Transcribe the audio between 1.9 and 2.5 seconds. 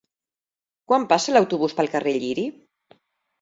carrer Lliri?